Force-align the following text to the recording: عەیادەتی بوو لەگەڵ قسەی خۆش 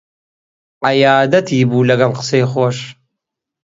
عەیادەتی 0.85 1.67
بوو 1.69 1.87
لەگەڵ 1.89 2.11
قسەی 2.17 2.45
خۆش 2.51 2.77